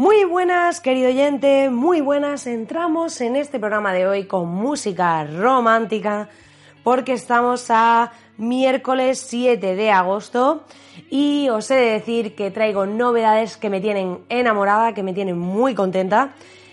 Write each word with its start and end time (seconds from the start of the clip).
Muy 0.00 0.24
buenas, 0.24 0.80
querido 0.80 1.10
oyente, 1.10 1.68
muy 1.68 2.00
buenas. 2.00 2.46
Entramos 2.46 3.20
en 3.20 3.36
este 3.36 3.58
programa 3.58 3.92
de 3.92 4.06
hoy 4.06 4.24
con 4.24 4.48
música 4.48 5.24
romántica 5.24 6.30
porque 6.82 7.12
estamos 7.12 7.66
a 7.68 8.10
miércoles 8.38 9.22
7 9.28 9.76
de 9.76 9.90
agosto 9.90 10.64
y 11.10 11.50
os 11.50 11.70
he 11.70 11.74
de 11.74 11.92
decir 11.92 12.34
que 12.34 12.50
traigo 12.50 12.86
novedades 12.86 13.58
que 13.58 13.68
me 13.68 13.82
tienen 13.82 14.20
enamorada, 14.30 14.94
que 14.94 15.02
me 15.02 15.12
tienen 15.12 15.38
muy 15.38 15.74
contenta 15.74 16.32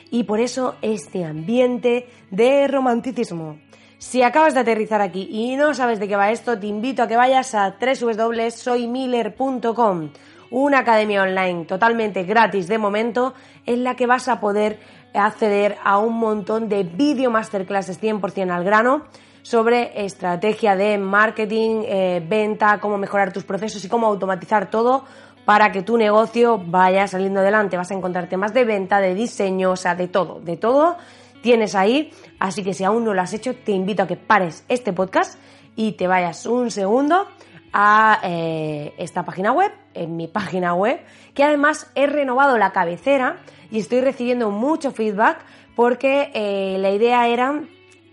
y 0.10 0.24
por 0.24 0.40
eso 0.40 0.76
este 0.82 1.26
ambiente 1.26 2.08
de 2.32 2.66
romanticismo. 2.70 3.58
Si 3.98 4.22
acabas 4.22 4.54
de 4.54 4.62
aterrizar 4.62 5.02
aquí 5.02 5.28
y 5.30 5.58
no 5.58 5.74
sabes 5.74 6.00
de 6.00 6.08
qué 6.08 6.16
va 6.16 6.32
esto, 6.32 6.58
te 6.58 6.68
invito 6.68 7.04
a 7.04 7.10
que 7.10 7.18
vayas 7.18 7.54
a 7.56 7.76
www.soymiller.com, 7.78 10.12
una 10.50 10.80
academia 10.80 11.22
online 11.22 11.66
totalmente 11.66 12.24
gratis 12.24 12.68
de 12.68 12.78
momento 12.78 13.34
en 13.66 13.84
la 13.84 13.96
que 13.96 14.08
vas 14.08 14.28
a 14.28 14.40
poder 14.40 14.80
acceder 15.14 15.78
a 15.84 15.98
un 15.98 16.18
montón 16.18 16.70
de 16.70 16.84
video 16.84 17.32
masterclasses 17.32 18.02
100% 18.02 18.52
al 18.52 18.64
grano 18.64 19.06
sobre 19.42 20.06
estrategia 20.06 20.76
de 20.76 20.98
marketing, 20.98 21.84
eh, 21.86 22.24
venta, 22.28 22.80
cómo 22.80 22.98
mejorar 22.98 23.32
tus 23.32 23.44
procesos 23.44 23.84
y 23.86 23.90
cómo 23.90 24.08
automatizar 24.08 24.70
todo 24.70 25.06
para 25.46 25.72
que 25.72 25.82
tu 25.82 25.98
negocio 25.98 26.62
vaya 26.66 27.08
saliendo 27.08 27.40
adelante. 27.40 27.78
Vas 27.78 27.92
a 27.92 27.94
encontrar 27.94 28.28
temas 28.28 28.54
de 28.54 28.66
venta, 28.66 29.00
de 29.00 29.16
diseño, 29.16 29.72
o 29.72 29.76
sea, 29.78 29.96
de 29.96 30.10
todo, 30.10 30.42
de 30.42 30.58
todo 30.58 30.98
tienes 31.42 31.76
ahí. 31.76 32.12
Así 32.40 32.64
que 32.64 32.74
si 32.74 32.84
aún 32.84 33.06
no 33.06 33.14
lo 33.14 33.22
has 33.22 33.34
hecho, 33.34 33.56
te 33.56 33.72
invito 33.72 34.04
a 34.04 34.08
que 34.08 34.18
pares 34.18 34.66
este 34.68 34.94
podcast 34.94 35.40
y 35.76 35.94
te 35.94 36.08
vayas 36.08 36.46
un 36.46 36.72
segundo 36.72 37.28
a 37.74 38.20
eh, 38.24 38.94
esta 38.98 39.24
página 39.24 39.52
web, 39.52 39.72
en 39.94 40.16
mi 40.16 40.28
página 40.28 40.74
web, 40.74 41.00
que 41.34 41.44
además 41.44 41.92
he 41.96 42.08
renovado 42.08 42.58
la 42.58 42.72
cabecera 42.72 43.38
y 43.72 43.80
estoy 43.80 44.02
recibiendo 44.02 44.50
mucho 44.52 44.92
feedback 44.92 45.40
porque 45.76 46.32
eh, 46.34 46.78
la 46.80 46.90
idea 46.92 47.28
era 47.28 47.62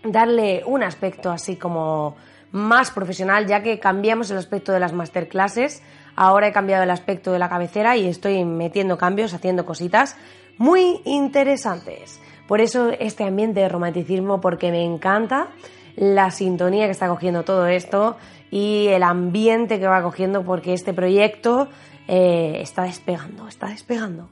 darle 0.03 0.63
un 0.65 0.83
aspecto 0.83 1.31
así 1.31 1.55
como 1.55 2.15
más 2.51 2.91
profesional, 2.91 3.47
ya 3.47 3.63
que 3.63 3.79
cambiamos 3.79 4.31
el 4.31 4.37
aspecto 4.37 4.71
de 4.71 4.79
las 4.79 4.93
masterclasses. 4.93 5.81
Ahora 6.15 6.47
he 6.47 6.53
cambiado 6.53 6.83
el 6.83 6.91
aspecto 6.91 7.33
de 7.33 7.39
la 7.39 7.49
cabecera 7.49 7.97
y 7.97 8.07
estoy 8.07 8.45
metiendo 8.45 8.97
cambios, 8.97 9.33
haciendo 9.33 9.65
cositas 9.65 10.15
muy 10.57 11.01
interesantes. 11.03 12.21
Por 12.47 12.61
eso 12.61 12.91
este 12.99 13.23
ambiente 13.23 13.59
de 13.59 13.69
romanticismo, 13.69 14.39
porque 14.39 14.71
me 14.71 14.83
encanta 14.83 15.47
la 15.95 16.31
sintonía 16.31 16.85
que 16.85 16.91
está 16.91 17.07
cogiendo 17.07 17.43
todo 17.43 17.67
esto 17.67 18.17
y 18.51 18.87
el 18.87 19.03
ambiente 19.03 19.79
que 19.79 19.87
va 19.87 20.03
cogiendo, 20.03 20.43
porque 20.43 20.73
este 20.73 20.93
proyecto 20.93 21.67
eh, 22.07 22.59
está 22.61 22.83
despegando, 22.83 23.47
está 23.47 23.67
despegando. 23.67 24.29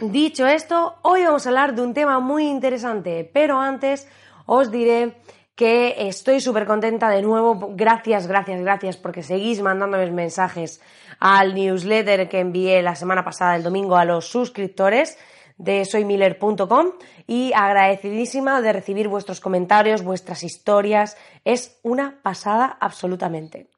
Dicho 0.00 0.46
esto, 0.46 0.96
hoy 1.02 1.24
vamos 1.24 1.44
a 1.44 1.48
hablar 1.48 1.74
de 1.74 1.82
un 1.82 1.92
tema 1.92 2.20
muy 2.20 2.46
interesante, 2.46 3.28
pero 3.32 3.60
antes 3.60 4.08
os 4.46 4.70
diré 4.70 5.16
que 5.56 6.08
estoy 6.08 6.40
súper 6.40 6.66
contenta 6.66 7.10
de 7.10 7.20
nuevo. 7.20 7.72
Gracias, 7.74 8.28
gracias, 8.28 8.60
gracias 8.60 8.96
porque 8.96 9.24
seguís 9.24 9.60
mandándome 9.60 10.08
mensajes 10.12 10.80
al 11.18 11.52
newsletter 11.52 12.28
que 12.28 12.38
envié 12.38 12.80
la 12.80 12.94
semana 12.94 13.24
pasada, 13.24 13.56
el 13.56 13.64
domingo, 13.64 13.96
a 13.96 14.04
los 14.04 14.28
suscriptores 14.28 15.18
de 15.58 15.84
soymiller.com 15.84 16.92
y 17.26 17.52
agradecidísima 17.54 18.62
de 18.62 18.72
recibir 18.72 19.08
vuestros 19.08 19.40
comentarios, 19.40 20.02
vuestras 20.02 20.42
historias. 20.42 21.16
Es 21.44 21.78
una 21.82 22.20
pasada 22.22 22.78
absolutamente. 22.80 23.68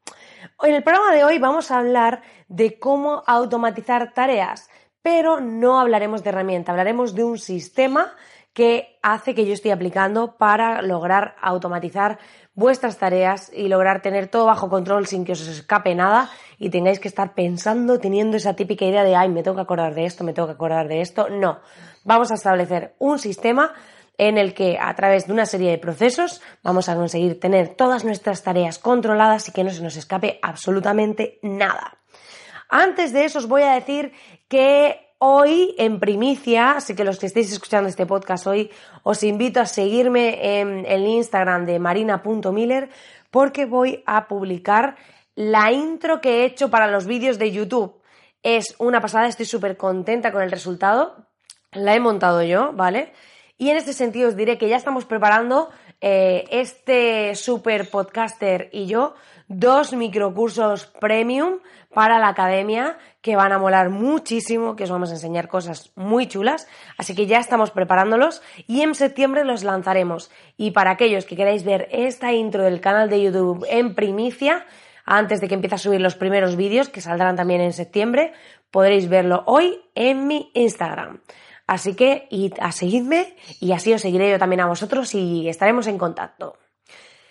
En 0.63 0.75
el 0.75 0.83
programa 0.83 1.15
de 1.15 1.25
hoy 1.25 1.39
vamos 1.39 1.71
a 1.71 1.79
hablar 1.79 2.23
de 2.49 2.79
cómo 2.79 3.25
automatizar 3.27 4.13
tareas 4.13 4.69
pero 5.03 5.41
no 5.41 5.81
hablaremos 5.81 6.23
de 6.23 6.31
herramienta, 6.31 6.73
hablaremos 6.73 7.15
de 7.15 7.25
un 7.25 7.39
sistema 7.39 8.15
que 8.53 8.99
hace 9.03 9.35
que 9.35 9.47
yo 9.47 9.55
estoy 9.55 9.71
aplicando 9.71 10.37
para 10.37 10.83
lograr 10.83 11.37
automatizar 11.41 12.19
vuestras 12.55 12.99
tareas 12.99 13.51
y 13.55 13.69
lograr 13.69 14.03
tener 14.03 14.29
todo 14.29 14.47
bajo 14.47 14.69
control 14.69 15.07
sin 15.07 15.25
que 15.25 15.33
os 15.33 15.47
escape 15.47 15.95
nada 15.95 16.31
y 16.59 16.71
tengáis 16.71 17.01
que 17.01 17.09
estar 17.09 17.35
pensando, 17.35 17.99
teniendo 17.99 18.37
esa 18.37 18.55
típica 18.55 18.85
idea 18.85 19.05
de, 19.05 19.17
ay, 19.17 19.29
me 19.29 19.43
tengo 19.43 19.57
que 19.57 19.63
acordar 19.63 19.95
de 19.95 20.05
esto, 20.05 20.25
me 20.25 20.33
tengo 20.33 20.49
que 20.49 20.55
acordar 20.55 20.89
de 20.89 21.01
esto. 21.01 21.29
No, 21.29 21.61
vamos 22.05 22.31
a 22.31 22.35
establecer 22.35 22.95
un 22.99 23.19
sistema 23.19 23.73
en 24.19 24.37
el 24.37 24.53
que 24.53 24.79
a 24.79 24.95
través 24.95 25.27
de 25.27 25.33
una 25.33 25.47
serie 25.47 25.71
de 25.71 25.79
procesos 25.79 26.43
vamos 26.63 26.91
a 26.91 26.95
conseguir 26.95 27.41
tener 27.41 27.69
todas 27.69 28.05
nuestras 28.05 28.43
tareas 28.43 28.79
controladas 28.79 29.49
y 29.49 29.53
que 29.53 29.65
no 29.65 29.71
se 29.71 29.83
nos 29.83 29.97
escape 29.97 30.39
absolutamente 30.43 31.39
nada. 31.43 31.99
Antes 32.69 33.13
de 33.13 33.25
eso 33.25 33.39
os 33.39 33.49
voy 33.49 33.63
a 33.63 33.73
decir 33.73 34.13
que 34.49 35.10
hoy 35.23 35.75
en 35.77 36.01
primicia, 36.01 36.73
así 36.73 36.95
que 36.95 37.05
los 37.05 37.19
que 37.19 37.27
estéis 37.27 37.53
escuchando 37.53 37.91
este 37.91 38.07
podcast 38.07 38.47
hoy, 38.47 38.71
os 39.03 39.23
invito 39.23 39.61
a 39.61 39.67
seguirme 39.67 40.61
en 40.61 40.87
el 40.87 41.07
Instagram 41.07 41.67
de 41.67 41.79
marina.miller 41.79 42.89
porque 43.31 43.67
voy 43.67 44.03
a 44.07 44.29
publicar 44.29 44.97
la 45.35 45.73
intro 45.73 46.23
que 46.23 46.39
he 46.39 46.45
hecho 46.47 46.71
para 46.71 46.87
los 46.87 47.07
vídeos 47.07 47.39
de 47.39 47.53
YouTube. 47.53 48.01
Es 48.43 48.75
una 48.79 49.03
pasada, 49.03 49.29
estoy 49.29 49.45
súper 49.45 49.77
contenta 49.77 50.33
con 50.33 50.43
el 50.43 50.51
resultado. 50.51 51.27
La 51.73 51.95
he 51.95 52.01
montado 52.01 52.43
yo, 52.43 52.73
¿vale? 52.73 53.13
Y 53.59 53.69
en 53.69 53.77
este 53.77 53.93
sentido 53.93 54.29
os 54.31 54.37
diré 54.37 54.57
que 54.57 54.71
ya 54.71 54.77
estamos 54.77 55.05
preparando 55.05 55.69
eh, 56.01 56.45
este 56.51 57.35
super 57.35 57.89
podcaster 57.91 58.71
y 58.73 58.87
yo 58.87 59.15
dos 59.49 59.93
microcursos 59.93 60.87
premium 60.87 61.59
para 61.93 62.19
la 62.19 62.29
academia 62.29 62.99
que 63.21 63.37
van 63.37 63.53
a 63.53 63.59
molar 63.59 63.91
muchísimo, 63.91 64.77
que 64.77 64.85
os 64.85 64.91
vamos 64.91 65.11
a 65.11 65.15
enseñar 65.15 65.49
cosas 65.49 65.93
muy 65.97 66.27
chulas, 66.27 66.69
así 66.97 67.15
que 67.15 67.27
ya 67.27 67.39
estamos 67.39 67.71
preparándolos 67.71 68.43
y 68.67 68.83
en 68.83 68.95
septiembre 68.95 69.45
los 69.45 69.65
lanzaremos. 69.65 70.31
Y 70.57 70.71
para 70.71 70.93
aquellos 70.93 71.27
que 71.27 71.37
queráis 71.37 71.65
ver 71.65 71.89
esta 71.91 72.33
intro 72.33 72.63
del 72.63 72.81
canal 72.81 73.11
de 73.11 73.23
YouTube 73.23 73.67
en 73.69 73.95
primicia, 73.95 74.65
antes 75.05 75.41
de 75.41 75.49
que 75.49 75.55
empiece 75.55 75.75
a 75.75 75.79
subir 75.79 76.01
los 76.01 76.15
primeros 76.15 76.57
vídeos, 76.57 76.89
que 76.89 77.01
saldrán 77.01 77.35
también 77.35 77.61
en 77.61 77.73
septiembre, 77.73 78.33
podréis 78.71 79.09
verlo 79.09 79.43
hoy 79.47 79.81
en 79.97 80.29
mi 80.29 80.51
Instagram. 80.55 81.21
Así 81.71 81.95
que 81.95 82.27
id 82.31 82.55
a 82.59 82.73
seguirme 82.73 83.37
y 83.61 83.71
así 83.71 83.95
os 83.95 84.03
seguiré 84.03 84.29
yo 84.29 84.41
también 84.41 84.59
a 84.59 84.67
vosotros 84.67 85.15
y 85.15 85.49
estaremos 85.49 85.87
en 85.87 85.99
contacto. 85.99 86.57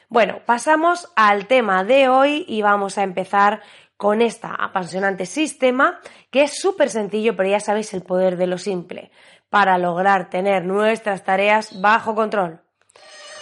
Bueno, 0.08 0.40
pasamos 0.46 1.12
al 1.18 1.46
tema 1.48 1.84
de 1.84 2.08
hoy 2.08 2.46
y 2.48 2.62
vamos 2.62 2.98
a 2.98 3.04
empezar 3.04 3.62
con 3.98 4.22
este 4.22 4.48
apasionante 4.48 5.26
sistema 5.26 6.00
que 6.32 6.44
es 6.44 6.58
súper 6.58 6.90
sencillo, 6.90 7.36
pero 7.36 7.50
ya 7.50 7.60
sabéis 7.60 7.94
el 7.94 8.02
poder 8.02 8.38
de 8.38 8.48
lo 8.48 8.58
simple 8.58 9.12
para 9.50 9.78
lograr 9.78 10.30
tener 10.30 10.64
nuestras 10.64 11.26
tareas 11.26 11.82
bajo 11.82 12.16
control. 12.16 12.62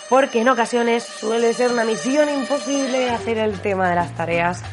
Porque 0.10 0.42
en 0.42 0.50
ocasiones 0.50 1.04
suele 1.04 1.54
ser 1.54 1.72
una 1.72 1.86
misión 1.86 2.28
imposible 2.28 3.12
hacer 3.12 3.38
el 3.38 3.62
tema 3.62 3.88
de 3.88 3.96
las 3.98 4.16
tareas 4.16 4.64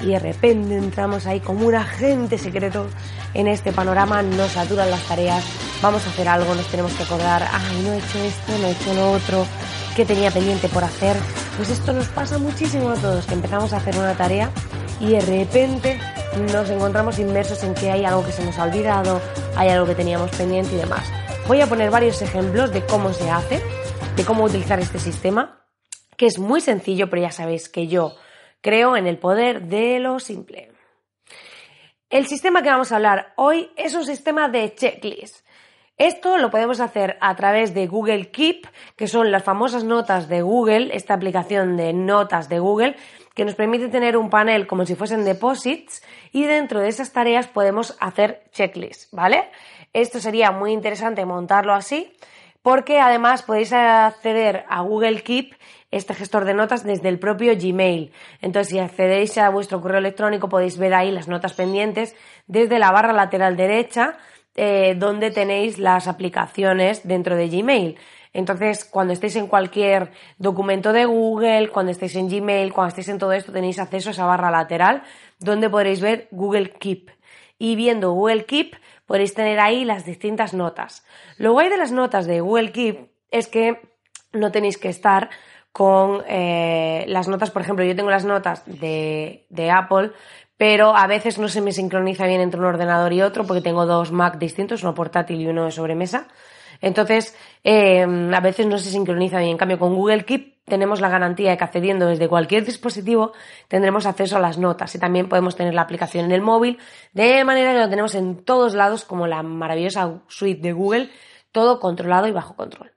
y 0.00 0.06
de 0.06 0.18
repente 0.18 0.76
entramos 0.76 1.26
ahí 1.26 1.40
como 1.40 1.66
un 1.66 1.74
agente 1.74 2.38
secreto 2.38 2.86
en 3.34 3.48
este 3.48 3.72
panorama, 3.72 4.22
nos 4.22 4.52
saturan 4.52 4.90
las 4.90 5.02
tareas, 5.02 5.44
vamos 5.82 6.06
a 6.06 6.10
hacer 6.10 6.28
algo, 6.28 6.54
nos 6.54 6.66
tenemos 6.68 6.92
que 6.92 7.02
acordar, 7.02 7.46
ay, 7.50 7.82
no 7.84 7.92
he 7.92 7.98
hecho 7.98 8.18
esto, 8.18 8.58
no 8.58 8.66
he 8.68 8.70
hecho 8.72 8.94
lo 8.94 9.12
otro, 9.12 9.46
que 9.96 10.04
tenía 10.04 10.30
pendiente 10.30 10.68
por 10.68 10.84
hacer. 10.84 11.16
Pues 11.56 11.70
esto 11.70 11.92
nos 11.92 12.08
pasa 12.08 12.38
muchísimo 12.38 12.90
a 12.90 12.94
todos, 12.94 13.26
que 13.26 13.34
empezamos 13.34 13.72
a 13.72 13.78
hacer 13.78 13.96
una 13.96 14.14
tarea 14.14 14.50
y 15.00 15.08
de 15.08 15.20
repente 15.20 15.98
nos 16.52 16.70
encontramos 16.70 17.18
inmersos 17.18 17.62
en 17.62 17.74
que 17.74 17.90
hay 17.90 18.04
algo 18.04 18.24
que 18.24 18.32
se 18.32 18.44
nos 18.44 18.58
ha 18.58 18.64
olvidado, 18.64 19.20
hay 19.56 19.68
algo 19.68 19.86
que 19.86 19.94
teníamos 19.94 20.30
pendiente 20.30 20.74
y 20.74 20.78
demás. 20.78 21.10
Voy 21.46 21.60
a 21.60 21.66
poner 21.66 21.90
varios 21.90 22.20
ejemplos 22.22 22.72
de 22.72 22.84
cómo 22.84 23.12
se 23.12 23.30
hace, 23.30 23.60
de 24.16 24.24
cómo 24.24 24.44
utilizar 24.44 24.80
este 24.80 24.98
sistema, 24.98 25.60
que 26.16 26.26
es 26.26 26.38
muy 26.38 26.60
sencillo, 26.60 27.10
pero 27.10 27.22
ya 27.22 27.30
sabéis 27.30 27.68
que 27.68 27.86
yo 27.86 28.14
creo 28.64 28.96
en 28.96 29.06
el 29.06 29.18
poder 29.18 29.66
de 29.66 30.00
lo 30.00 30.18
simple. 30.18 30.72
El 32.08 32.26
sistema 32.26 32.62
que 32.62 32.70
vamos 32.70 32.90
a 32.90 32.96
hablar 32.96 33.34
hoy 33.36 33.70
es 33.76 33.94
un 33.94 34.06
sistema 34.06 34.48
de 34.48 34.74
checklist. 34.74 35.44
Esto 35.98 36.38
lo 36.38 36.50
podemos 36.50 36.80
hacer 36.80 37.18
a 37.20 37.36
través 37.36 37.74
de 37.74 37.86
Google 37.86 38.30
Keep, 38.30 38.66
que 38.96 39.06
son 39.06 39.30
las 39.30 39.44
famosas 39.44 39.84
notas 39.84 40.28
de 40.28 40.40
Google, 40.40 40.96
esta 40.96 41.12
aplicación 41.12 41.76
de 41.76 41.92
notas 41.92 42.48
de 42.48 42.58
Google, 42.58 42.96
que 43.34 43.44
nos 43.44 43.54
permite 43.54 43.88
tener 43.88 44.16
un 44.16 44.30
panel 44.30 44.66
como 44.66 44.86
si 44.86 44.94
fuesen 44.94 45.26
deposits 45.26 46.02
y 46.32 46.44
dentro 46.44 46.80
de 46.80 46.88
esas 46.88 47.12
tareas 47.12 47.46
podemos 47.46 47.96
hacer 48.00 48.44
checklists, 48.50 49.08
¿vale? 49.12 49.50
Esto 49.92 50.20
sería 50.20 50.52
muy 50.52 50.72
interesante 50.72 51.26
montarlo 51.26 51.74
así 51.74 52.10
porque 52.64 52.98
además 52.98 53.42
podéis 53.42 53.74
acceder 53.74 54.64
a 54.70 54.80
Google 54.80 55.22
Keep, 55.22 55.54
este 55.90 56.14
gestor 56.14 56.46
de 56.46 56.54
notas, 56.54 56.82
desde 56.82 57.10
el 57.10 57.18
propio 57.18 57.52
Gmail. 57.60 58.10
Entonces, 58.40 58.70
si 58.70 58.78
accedéis 58.78 59.36
a 59.36 59.50
vuestro 59.50 59.82
correo 59.82 59.98
electrónico 59.98 60.48
podéis 60.48 60.78
ver 60.78 60.94
ahí 60.94 61.10
las 61.10 61.28
notas 61.28 61.52
pendientes 61.52 62.16
desde 62.46 62.78
la 62.78 62.90
barra 62.90 63.12
lateral 63.12 63.58
derecha 63.58 64.16
eh, 64.56 64.94
donde 64.96 65.30
tenéis 65.30 65.78
las 65.78 66.08
aplicaciones 66.08 67.06
dentro 67.06 67.36
de 67.36 67.50
Gmail. 67.50 67.98
Entonces, 68.32 68.86
cuando 68.86 69.12
estéis 69.12 69.36
en 69.36 69.46
cualquier 69.46 70.12
documento 70.38 70.94
de 70.94 71.04
Google, 71.04 71.68
cuando 71.68 71.92
estéis 71.92 72.16
en 72.16 72.30
Gmail, 72.30 72.72
cuando 72.72 72.88
estéis 72.88 73.10
en 73.10 73.18
todo 73.18 73.32
esto, 73.32 73.52
tenéis 73.52 73.78
acceso 73.78 74.08
a 74.08 74.12
esa 74.12 74.24
barra 74.24 74.50
lateral 74.50 75.02
donde 75.38 75.68
podréis 75.68 76.00
ver 76.00 76.28
Google 76.30 76.70
Keep. 76.70 77.10
Y 77.58 77.76
viendo 77.76 78.12
Google 78.12 78.46
Keep, 78.46 78.76
podéis 79.06 79.34
tener 79.34 79.60
ahí 79.60 79.84
las 79.84 80.04
distintas 80.04 80.54
notas. 80.54 81.04
Lo 81.36 81.52
guay 81.52 81.68
de 81.68 81.76
las 81.76 81.92
notas 81.92 82.26
de 82.26 82.40
Google 82.40 82.72
Keep 82.72 83.10
es 83.30 83.48
que 83.48 83.80
no 84.32 84.50
tenéis 84.50 84.78
que 84.78 84.88
estar 84.88 85.30
con 85.72 86.22
eh, 86.28 87.04
las 87.08 87.26
notas, 87.26 87.50
por 87.50 87.62
ejemplo, 87.62 87.84
yo 87.84 87.96
tengo 87.96 88.10
las 88.10 88.24
notas 88.24 88.62
de, 88.64 89.46
de 89.50 89.70
Apple, 89.70 90.12
pero 90.56 90.96
a 90.96 91.06
veces 91.06 91.38
no 91.38 91.48
se 91.48 91.60
me 91.60 91.72
sincroniza 91.72 92.26
bien 92.26 92.40
entre 92.40 92.60
un 92.60 92.66
ordenador 92.66 93.12
y 93.12 93.22
otro 93.22 93.44
porque 93.44 93.60
tengo 93.60 93.86
dos 93.86 94.12
Mac 94.12 94.38
distintos, 94.38 94.82
uno 94.82 94.94
portátil 94.94 95.40
y 95.40 95.48
uno 95.48 95.64
de 95.64 95.72
sobremesa. 95.72 96.28
Entonces, 96.84 97.34
eh, 97.64 98.02
a 98.02 98.40
veces 98.40 98.66
no 98.66 98.76
se 98.76 98.90
sincroniza 98.90 99.38
bien. 99.38 99.52
En 99.52 99.56
cambio, 99.56 99.78
con 99.78 99.94
Google 99.94 100.26
Keep 100.26 100.64
tenemos 100.66 101.00
la 101.00 101.08
garantía 101.08 101.50
de 101.50 101.56
que 101.56 101.64
accediendo 101.64 102.06
desde 102.06 102.28
cualquier 102.28 102.62
dispositivo 102.62 103.32
tendremos 103.68 104.04
acceso 104.04 104.36
a 104.36 104.40
las 104.40 104.58
notas 104.58 104.94
y 104.94 104.98
también 104.98 105.26
podemos 105.26 105.56
tener 105.56 105.72
la 105.72 105.80
aplicación 105.80 106.26
en 106.26 106.32
el 106.32 106.42
móvil 106.42 106.78
de 107.14 107.42
manera 107.42 107.72
que 107.72 107.78
lo 107.78 107.88
tenemos 107.88 108.14
en 108.14 108.44
todos 108.44 108.74
lados 108.74 109.06
como 109.06 109.26
la 109.26 109.42
maravillosa 109.42 110.20
suite 110.28 110.60
de 110.60 110.72
Google, 110.74 111.10
todo 111.52 111.80
controlado 111.80 112.26
y 112.26 112.32
bajo 112.32 112.54
control. 112.54 112.92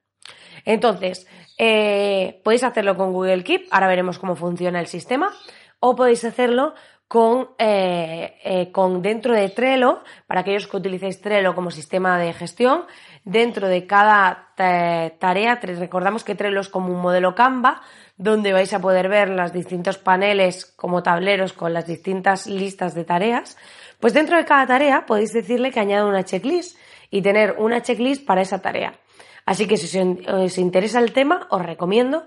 Entonces, 0.66 1.26
eh, 1.58 2.42
podéis 2.44 2.66
hacerlo 2.66 2.98
con 2.98 3.14
Google 3.14 3.46
Keep, 3.46 3.68
ahora 3.72 3.88
veremos 3.88 4.20
cómo 4.20 4.36
funciona 4.36 4.82
el 4.82 4.88
sistema, 4.88 5.34
o 5.80 5.96
podéis 5.96 6.26
hacerlo 6.26 6.74
con, 7.08 7.50
eh, 7.58 8.38
eh, 8.44 8.72
con 8.72 9.02
dentro 9.02 9.34
de 9.34 9.50
Trello, 9.50 10.04
para 10.28 10.42
aquellos 10.42 10.68
que 10.68 10.78
utilicéis 10.78 11.22
Trello 11.22 11.56
como 11.56 11.72
sistema 11.72 12.20
de 12.20 12.34
gestión, 12.34 12.84
dentro 13.24 13.68
de 13.68 13.88
cada 13.88 14.50
tarea, 14.56 15.56
recordamos 15.62 16.24
que 16.24 16.36
Trello 16.36 16.60
es 16.60 16.70
como 16.70 16.94
un 16.94 17.02
modelo 17.02 17.36
Canva, 17.36 17.82
donde 18.18 18.52
vais 18.52 18.74
a 18.74 18.82
poder 18.82 19.08
ver 19.08 19.30
los 19.30 19.54
distintos 19.54 19.98
paneles 19.98 20.66
como 20.66 21.04
tableros 21.04 21.54
con 21.54 21.74
las 21.74 21.86
distintas 21.86 22.48
listas 22.48 22.96
de 22.96 23.06
tareas, 23.06 23.58
pues 24.00 24.14
dentro 24.14 24.38
de 24.38 24.46
cada 24.46 24.66
tarea 24.66 25.06
podéis 25.06 25.32
decirle 25.34 25.72
que 25.72 25.80
añada 25.80 26.06
una 26.06 26.24
checklist 26.24 26.78
y 27.10 27.22
tener 27.22 27.56
una 27.58 27.82
checklist 27.82 28.26
para 28.26 28.42
esa 28.42 28.62
tarea. 28.62 29.00
Así 29.46 29.66
que 29.66 29.78
si 29.78 29.98
os 29.98 30.58
interesa 30.58 31.00
el 31.00 31.14
tema, 31.14 31.48
os 31.52 31.62
recomiendo 31.62 32.26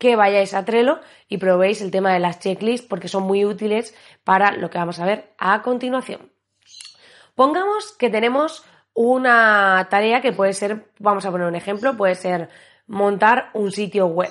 que 0.00 0.16
vayáis 0.16 0.54
a 0.54 0.64
Trello 0.64 0.98
y 1.28 1.36
probéis 1.36 1.82
el 1.82 1.90
tema 1.90 2.12
de 2.12 2.18
las 2.18 2.40
checklists 2.40 2.88
porque 2.88 3.06
son 3.06 3.24
muy 3.24 3.44
útiles 3.44 3.94
para 4.24 4.50
lo 4.52 4.70
que 4.70 4.78
vamos 4.78 4.98
a 4.98 5.04
ver 5.04 5.34
a 5.38 5.60
continuación. 5.62 6.32
Pongamos 7.36 7.92
que 7.92 8.08
tenemos 8.08 8.64
una 8.94 9.86
tarea 9.90 10.22
que 10.22 10.32
puede 10.32 10.54
ser, 10.54 10.86
vamos 10.98 11.26
a 11.26 11.30
poner 11.30 11.46
un 11.46 11.54
ejemplo, 11.54 11.96
puede 11.96 12.14
ser 12.14 12.48
montar 12.86 13.50
un 13.52 13.70
sitio 13.70 14.06
web. 14.06 14.30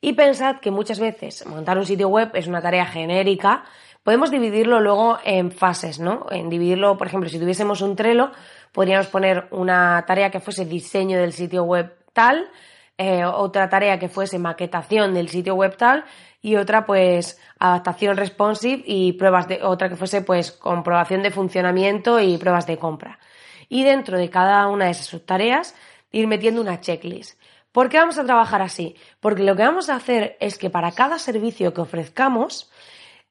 Y 0.00 0.12
pensad 0.12 0.60
que 0.60 0.70
muchas 0.70 1.00
veces 1.00 1.44
montar 1.46 1.78
un 1.78 1.86
sitio 1.86 2.08
web 2.08 2.30
es 2.34 2.46
una 2.46 2.60
tarea 2.60 2.84
genérica. 2.84 3.64
Podemos 4.04 4.30
dividirlo 4.30 4.78
luego 4.80 5.18
en 5.24 5.50
fases, 5.50 5.98
¿no? 5.98 6.26
En 6.30 6.50
dividirlo, 6.50 6.98
por 6.98 7.06
ejemplo, 7.06 7.30
si 7.30 7.40
tuviésemos 7.40 7.80
un 7.80 7.96
Trello, 7.96 8.30
podríamos 8.72 9.06
poner 9.08 9.48
una 9.52 10.04
tarea 10.06 10.30
que 10.30 10.40
fuese 10.40 10.66
diseño 10.66 11.18
del 11.18 11.32
sitio 11.32 11.64
web 11.64 11.96
tal, 12.12 12.50
eh, 12.98 13.24
otra 13.24 13.68
tarea 13.68 13.98
que 13.98 14.08
fuese 14.08 14.40
maquetación 14.40 15.14
del 15.14 15.28
sitio 15.28 15.54
web 15.54 15.76
tal 15.76 16.04
y 16.42 16.56
otra 16.56 16.84
pues 16.84 17.40
adaptación 17.60 18.16
responsive 18.16 18.82
y 18.84 19.12
pruebas 19.12 19.46
de 19.46 19.62
otra 19.62 19.88
que 19.88 19.94
fuese 19.96 20.22
pues 20.22 20.50
comprobación 20.50 21.22
de 21.22 21.30
funcionamiento 21.30 22.20
y 22.20 22.36
pruebas 22.38 22.66
de 22.66 22.76
compra. 22.76 23.20
Y 23.68 23.84
dentro 23.84 24.18
de 24.18 24.28
cada 24.30 24.66
una 24.66 24.86
de 24.86 24.90
esas 24.90 25.06
subtareas 25.06 25.76
ir 26.10 26.26
metiendo 26.26 26.60
una 26.60 26.80
checklist. 26.80 27.40
¿Por 27.70 27.88
qué 27.88 27.98
vamos 27.98 28.18
a 28.18 28.24
trabajar 28.24 28.62
así? 28.62 28.96
Porque 29.20 29.44
lo 29.44 29.54
que 29.54 29.62
vamos 29.62 29.90
a 29.90 29.94
hacer 29.94 30.36
es 30.40 30.58
que 30.58 30.68
para 30.68 30.90
cada 30.90 31.20
servicio 31.20 31.72
que 31.72 31.82
ofrezcamos, 31.82 32.68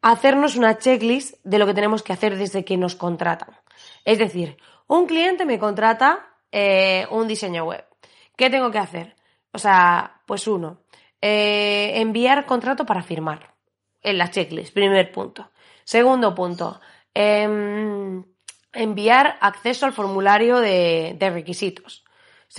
hacernos 0.01 0.55
una 0.55 0.77
checklist 0.77 1.35
de 1.43 1.59
lo 1.59 1.65
que 1.65 1.73
tenemos 1.73 2.03
que 2.03 2.13
hacer 2.13 2.37
desde 2.37 2.63
que 2.63 2.77
nos 2.77 2.95
contratan. 2.95 3.57
Es 4.05 4.17
decir, 4.17 4.57
un 4.87 5.07
cliente 5.07 5.43
me 5.45 5.59
contrata 5.59 6.25
eh, 6.53 7.05
un 7.11 7.27
diseño 7.27 7.65
web. 7.65 7.83
¿Qué 8.37 8.49
tengo 8.49 8.71
que 8.71 8.77
hacer? 8.77 9.16
O 9.51 9.59
sea, 9.59 10.21
pues 10.25 10.47
uno, 10.47 10.81
eh, 11.21 11.94
enviar 11.95 12.45
contrato 12.45 12.85
para 12.85 13.03
firmar 13.03 13.55
en 14.01 14.17
la 14.17 14.29
checklist, 14.29 14.73
primer 14.73 15.11
punto. 15.11 15.51
Segundo 15.83 16.35
punto, 16.35 16.79
em, 17.13 18.23
enviar 18.73 19.38
acceso 19.41 19.85
al 19.85 19.94
formulario 19.94 20.59
de, 20.59 21.15
de 21.17 21.29
requisitos, 21.29 22.03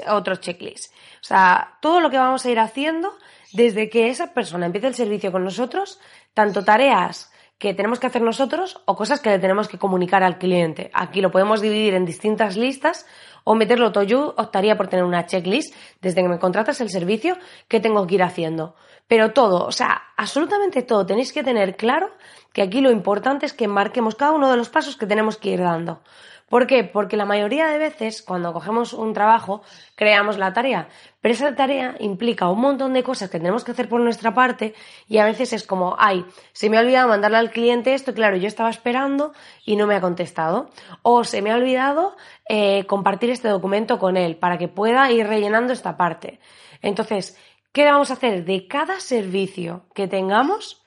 otro 0.09 0.37
checklist. 0.37 0.93
O 1.21 1.25
sea, 1.25 1.79
todo 1.81 2.01
lo 2.01 2.11
que 2.11 2.19
vamos 2.19 2.45
a 2.45 2.51
ir 2.51 2.59
haciendo 2.59 3.17
desde 3.53 3.89
que 3.89 4.09
esa 4.09 4.35
persona 4.35 4.67
empiece 4.67 4.89
el 4.89 4.95
servicio 4.95 5.33
con 5.33 5.45
nosotros, 5.45 6.01
tanto 6.35 6.65
tareas 6.65 7.31
que 7.59 7.75
tenemos 7.75 7.99
que 7.99 8.07
hacer 8.07 8.23
nosotros 8.23 8.81
o 8.85 8.95
cosas 8.95 9.21
que 9.21 9.31
le 9.31 9.39
tenemos 9.39 9.69
que 9.69 9.79
comunicar 9.79 10.23
al 10.23 10.39
cliente. 10.39 10.91
Aquí 10.95 11.21
lo 11.21 11.31
podemos 11.31 11.61
dividir 11.61 11.95
en 11.95 12.05
distintas 12.05 12.57
listas 12.57 13.05
o 13.43 13.55
meterlo 13.57 13.91
todo. 13.91 14.05
Yo 14.05 14.35
optaría 14.37 14.77
por 14.77 14.89
tener 14.89 15.05
una 15.05 15.27
checklist 15.27 15.75
desde 16.01 16.23
que 16.23 16.29
me 16.29 16.39
contratas 16.39 16.81
el 16.81 16.91
servicio 16.91 17.37
que 17.67 17.81
tengo 17.81 18.07
que 18.07 18.15
ir 18.15 18.23
haciendo. 18.23 18.77
Pero 19.09 19.33
todo, 19.33 19.67
o 19.67 19.73
sea, 19.73 20.03
absolutamente 20.17 20.83
todo. 20.83 21.05
Tenéis 21.05 21.33
que 21.33 21.43
tener 21.43 21.77
claro 21.77 22.11
que 22.53 22.63
aquí 22.63 22.81
lo 22.81 22.91
importante 22.91 23.47
es 23.47 23.53
que 23.53 23.67
marquemos 23.67 24.15
cada 24.15 24.33
uno 24.33 24.51
de 24.51 24.57
los 24.57 24.69
pasos 24.69 24.97
que 24.97 25.07
tenemos 25.07 25.37
que 25.37 25.51
ir 25.51 25.61
dando. 25.61 26.01
¿Por 26.49 26.67
qué? 26.67 26.83
Porque 26.83 27.17
la 27.19 27.27
mayoría 27.27 27.67
de 27.69 27.79
veces 27.79 28.23
cuando 28.23 28.53
cogemos 28.55 28.95
un 28.95 29.13
trabajo 29.13 29.63
creamos 29.95 30.39
la 30.39 30.55
tarea, 30.55 30.89
pero 31.21 31.35
esa 31.35 31.55
tarea 31.55 31.95
implica 32.01 32.49
un 32.49 32.61
montón 32.61 32.95
de 32.95 33.03
cosas 33.03 33.29
que 33.29 33.39
tenemos 33.39 33.65
que 33.65 33.73
hacer 33.73 33.89
por 33.89 34.01
nuestra 34.01 34.33
parte 34.33 34.75
y 35.07 35.19
a 35.19 35.27
veces 35.27 35.53
es 35.53 35.67
como, 35.67 35.97
ay, 35.99 36.25
se 36.53 36.71
me 36.71 36.79
ha 36.79 36.81
olvidado 36.81 37.09
mandarle 37.09 37.37
al 37.37 37.51
cliente 37.51 37.93
esto, 37.93 38.15
claro, 38.15 38.37
yo 38.37 38.49
estaba 38.49 38.71
esperando 38.71 39.33
y 39.67 39.77
no 39.77 39.87
me 39.87 39.95
ha 39.95 40.01
contestado. 40.01 40.71
O 41.03 41.25
se 41.25 41.43
me 41.43 41.51
ha 41.51 41.57
olvidado 41.57 42.17
eh, 42.49 42.85
compartir 42.87 43.31
este 43.31 43.49
documento 43.49 43.99
con 43.99 44.17
él 44.17 44.37
para 44.37 44.57
que 44.57 44.69
pueda 44.69 45.11
ir 45.13 45.27
rellenando 45.27 45.75
esta 45.75 45.99
parte. 45.99 46.41
Entonces, 46.81 47.37
¿qué 47.73 47.85
vamos 47.85 48.11
a 48.11 48.15
hacer? 48.15 48.45
De 48.47 48.67
cada 48.67 49.01
servicio 49.01 49.85
que 49.95 50.09
tengamos, 50.09 50.83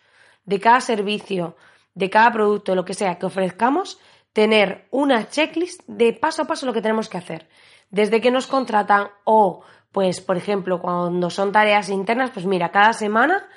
de 0.46 0.60
cada 0.60 0.82
servicio, 0.82 1.56
de 1.94 2.10
cada 2.10 2.32
producto, 2.32 2.74
lo 2.74 2.86
que 2.86 2.94
sea 2.94 3.20
que 3.20 3.26
ofrezcamos, 3.26 4.00
tener 4.34 4.88
una 4.92 5.30
checklist 5.30 5.82
de 5.88 6.14
paso 6.14 6.44
a 6.44 6.46
paso 6.46 6.66
lo 6.66 6.74
que 6.74 6.82
tenemos 6.82 7.10
que 7.10 7.18
hacer. 7.18 7.48
Desde 7.90 8.22
que 8.22 8.32
nos 8.32 8.48
contratan 8.48 9.10
o, 9.24 9.62
pues, 9.92 10.22
por 10.22 10.38
ejemplo, 10.38 10.82
cuando 10.82 11.30
son 11.30 11.52
tareas 11.52 11.90
internas, 11.90 12.32
pues 12.32 12.46
mira, 12.46 12.72
cada 12.72 12.94
semana 12.94 13.48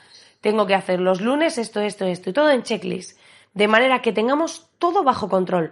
tengo 0.40 0.66
que 0.66 0.74
hacer 0.74 1.00
los 1.00 1.20
lunes 1.20 1.56
esto, 1.58 1.80
esto, 1.80 2.04
esto 2.04 2.30
y 2.30 2.32
todo 2.32 2.50
en 2.50 2.62
checklist. 2.62 3.18
De 3.54 3.68
manera 3.68 4.02
que 4.02 4.12
tengamos 4.12 4.68
todo 4.78 5.04
bajo 5.04 5.28
control. 5.28 5.70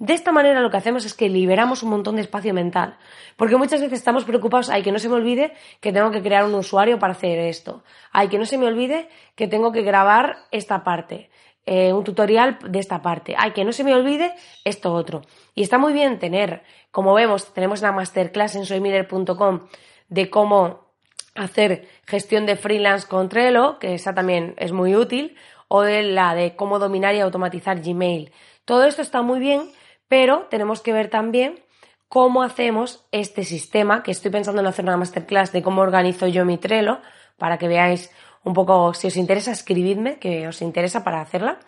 De 0.00 0.14
esta 0.14 0.32
manera 0.32 0.60
lo 0.60 0.70
que 0.70 0.78
hacemos 0.78 1.04
es 1.04 1.14
que 1.14 1.28
liberamos 1.28 1.82
un 1.84 1.90
montón 1.90 2.16
de 2.16 2.22
espacio 2.22 2.52
mental. 2.52 2.98
Porque 3.36 3.56
muchas 3.56 3.80
veces 3.80 4.00
estamos 4.00 4.24
preocupados, 4.24 4.68
ay, 4.68 4.82
que 4.82 4.90
no 4.90 4.98
se 4.98 5.08
me 5.08 5.14
olvide 5.14 5.52
que 5.80 5.92
tengo 5.92 6.10
que 6.10 6.22
crear 6.22 6.44
un 6.44 6.54
usuario 6.54 6.98
para 6.98 7.12
hacer 7.12 7.38
esto. 7.38 7.84
Ay, 8.10 8.28
que 8.28 8.38
no 8.38 8.46
se 8.46 8.58
me 8.58 8.66
olvide 8.66 9.08
que 9.36 9.46
tengo 9.46 9.70
que 9.70 9.82
grabar 9.82 10.38
esta 10.50 10.82
parte. 10.82 11.29
Eh, 11.66 11.92
un 11.92 12.04
tutorial 12.04 12.58
de 12.66 12.78
esta 12.78 13.02
parte. 13.02 13.34
Ay, 13.38 13.52
que 13.52 13.64
no 13.64 13.72
se 13.72 13.84
me 13.84 13.94
olvide 13.94 14.34
esto 14.64 14.92
otro. 14.92 15.22
Y 15.54 15.62
está 15.62 15.78
muy 15.78 15.92
bien 15.92 16.18
tener, 16.18 16.62
como 16.90 17.14
vemos, 17.14 17.52
tenemos 17.52 17.82
la 17.82 17.92
masterclass 17.92 18.56
en 18.56 18.64
soymiller.com 18.64 19.68
de 20.08 20.30
cómo 20.30 20.90
hacer 21.34 21.86
gestión 22.06 22.46
de 22.46 22.56
freelance 22.56 23.06
con 23.06 23.28
Trello, 23.28 23.78
que 23.78 23.94
esa 23.94 24.14
también 24.14 24.54
es 24.56 24.72
muy 24.72 24.96
útil, 24.96 25.36
o 25.68 25.82
de 25.82 26.02
la 26.02 26.34
de 26.34 26.56
cómo 26.56 26.78
dominar 26.78 27.14
y 27.14 27.20
automatizar 27.20 27.80
Gmail. 27.80 28.32
Todo 28.64 28.84
esto 28.84 29.02
está 29.02 29.22
muy 29.22 29.38
bien, 29.38 29.70
pero 30.08 30.46
tenemos 30.50 30.80
que 30.80 30.92
ver 30.92 31.08
también 31.08 31.60
cómo 32.08 32.42
hacemos 32.42 33.06
este 33.12 33.44
sistema, 33.44 34.02
que 34.02 34.10
estoy 34.10 34.32
pensando 34.32 34.60
en 34.60 34.66
hacer 34.66 34.84
una 34.84 34.96
masterclass 34.96 35.52
de 35.52 35.62
cómo 35.62 35.82
organizo 35.82 36.26
yo 36.26 36.44
mi 36.44 36.58
Trello, 36.58 37.00
para 37.38 37.58
que 37.58 37.68
veáis 37.68 38.10
un 38.44 38.54
poco, 38.54 38.94
si 38.94 39.06
os 39.06 39.16
interesa, 39.16 39.52
escribidme, 39.52 40.18
que 40.18 40.48
os 40.48 40.62
interesa 40.62 41.04
para 41.04 41.20
hacerla. 41.20 41.58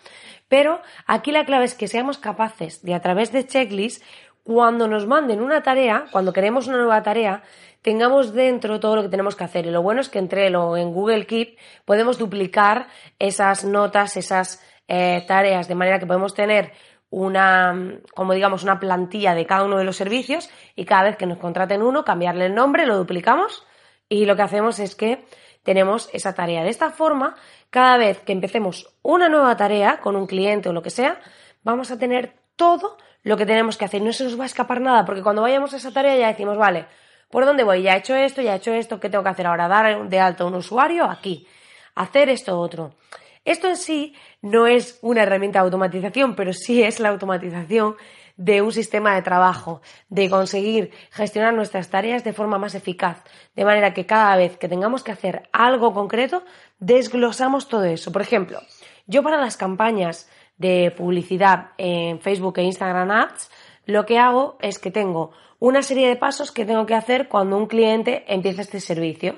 Pero 0.49 0.81
aquí 1.07 1.33
la 1.33 1.45
clave 1.45 1.65
es 1.65 1.75
que 1.75 1.89
seamos 1.89 2.19
capaces 2.19 2.83
de, 2.83 2.95
a 2.95 3.01
través 3.01 3.33
de 3.33 3.47
checklists, 3.47 4.05
cuando 4.45 4.89
nos 4.89 5.07
manden 5.07 5.41
una 5.41 5.63
tarea, 5.63 6.07
cuando 6.11 6.33
queremos 6.33 6.67
una 6.67 6.79
nueva 6.79 7.03
tarea, 7.03 7.43
tengamos 7.81 8.33
dentro 8.33 8.81
todo 8.81 8.97
lo 8.97 9.03
que 9.03 9.09
tenemos 9.09 9.37
que 9.37 9.45
hacer. 9.45 9.67
Y 9.67 9.71
lo 9.71 9.83
bueno 9.83 10.01
es 10.01 10.09
que 10.09 10.19
entre 10.19 10.51
lo 10.51 10.77
en 10.77 10.93
Google 10.93 11.27
Keep 11.27 11.59
podemos 11.85 12.19
duplicar 12.19 12.89
esas 13.19 13.65
notas, 13.65 14.17
esas 14.17 14.63
eh, 14.89 15.25
tareas, 15.29 15.69
de 15.69 15.75
manera 15.75 15.99
que 15.99 16.07
podemos 16.07 16.35
tener 16.35 16.73
una, 17.11 18.01
como 18.15 18.33
digamos, 18.33 18.63
una 18.63 18.81
plantilla 18.81 19.35
de 19.35 19.47
cada 19.47 19.65
uno 19.65 19.79
de 19.79 19.85
los 19.85 19.97
servicios 19.97 20.49
y 20.75 20.87
cada 20.87 21.05
vez 21.05 21.17
que 21.17 21.27
nos 21.27 21.39
contraten 21.39 21.83
uno, 21.83 22.05
cambiarle 22.05 22.47
el 22.47 22.55
nombre, 22.55 22.87
lo 22.87 22.97
duplicamos 22.97 23.65
y 24.09 24.25
lo 24.25 24.35
que 24.35 24.43
hacemos 24.43 24.79
es 24.79 24.95
que 24.95 25.25
tenemos 25.63 26.09
esa 26.13 26.35
tarea. 26.35 26.63
De 26.63 26.71
esta 26.71 26.91
forma, 26.91 27.37
cada 27.71 27.97
vez 27.97 28.21
que 28.21 28.33
empecemos 28.33 28.95
una 29.03 29.29
nueva 29.29 29.57
tarea 29.57 29.99
con 30.01 30.17
un 30.17 30.27
cliente 30.27 30.69
o 30.69 30.73
lo 30.73 30.83
que 30.83 30.91
sea, 30.91 31.21
vamos 31.63 31.91
a 31.91 31.99
tener 31.99 32.35
todo 32.57 32.97
lo 33.23 33.37
que 33.37 33.47
tenemos 33.47 33.77
que 33.77 33.85
hacer. 33.85 34.03
No 34.03 34.13
se 34.13 34.25
nos 34.25 34.39
va 34.39 34.45
a 34.45 34.47
escapar 34.47 34.81
nada, 34.81 35.05
porque 35.05 35.23
cuando 35.23 35.43
vayamos 35.43 35.73
a 35.75 35.77
esa 35.77 35.93
tarea 35.93 36.17
ya 36.17 36.29
decimos, 36.29 36.57
vale, 36.57 36.87
¿por 37.31 37.45
dónde 37.45 37.65
voy? 37.65 37.83
Ya 37.83 37.95
he 37.95 37.99
hecho 37.99 38.15
esto, 38.15 38.43
ya 38.43 38.55
he 38.55 38.57
hecho 38.57 38.73
esto, 38.73 39.01
¿qué 39.01 39.09
tengo 39.09 39.25
que 39.25 39.31
hacer 39.31 39.47
ahora? 39.47 39.69
Dar 39.69 40.09
de 40.09 40.21
alta 40.21 40.45
a 40.45 40.47
un 40.47 40.55
usuario 40.55 41.05
aquí, 41.05 41.47
hacer 41.95 42.29
esto 42.29 42.59
otro. 42.59 42.95
Esto 43.45 43.69
en 43.69 43.77
sí 43.77 44.15
no 44.41 44.67
es 44.67 44.99
una 45.03 45.23
herramienta 45.23 45.59
de 45.59 45.65
automatización, 45.65 46.37
pero 46.37 46.53
sí 46.53 46.83
es 46.83 47.01
la 47.01 47.09
automatización 47.09 47.97
de 48.37 48.63
un 48.63 48.73
sistema 48.73 49.15
de 49.15 49.23
trabajo, 49.23 49.81
de 50.09 50.29
conseguir 50.31 50.91
gestionar 51.11 51.55
nuestras 51.55 51.89
tareas 51.89 52.25
de 52.25 52.33
forma 52.33 52.59
más 52.59 52.75
eficaz, 52.75 53.23
de 53.55 53.65
manera 53.65 53.95
que 53.95 54.07
cada 54.07 54.37
vez 54.37 54.57
que 54.57 54.69
tengamos 54.69 55.03
que 55.03 55.13
hacer 55.13 55.49
algo 55.53 55.93
concreto, 55.93 56.43
desglosamos 56.79 57.69
todo 57.69 57.85
eso. 57.85 58.13
Por 58.13 58.23
ejemplo, 58.23 58.61
yo 59.07 59.23
para 59.23 59.41
las 59.41 59.57
campañas 59.57 60.29
de 60.57 60.93
publicidad 60.97 61.71
en 61.79 62.21
Facebook 62.21 62.59
e 62.59 62.63
Instagram 62.63 63.11
Ads, 63.11 63.51
lo 63.87 64.07
que 64.07 64.19
hago 64.19 64.57
es 64.61 64.79
que 64.79 64.91
tengo 64.91 65.33
una 65.59 65.83
serie 65.83 66.09
de 66.09 66.17
pasos 66.17 66.51
que 66.53 66.65
tengo 66.65 66.87
que 66.87 66.95
hacer 66.95 67.29
cuando 67.29 67.57
un 67.57 67.67
cliente 67.67 68.25
empieza 68.27 68.63
este 68.63 68.81
servicio. 68.81 69.37